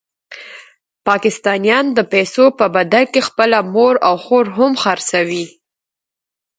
پاکستانیان 1.07 1.85
د 1.97 1.99
پیسو 2.11 2.45
په 2.59 2.65
بدل 2.75 3.03
کې 3.13 3.21
خپله 3.27 3.57
مور 3.73 3.95
او 4.07 4.15
خور 4.23 4.45
هم 4.57 4.71
خرڅوي. 4.81 5.45